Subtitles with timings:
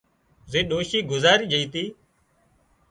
[0.51, 1.83] زي ڏوشي گذارِي جھئي تِي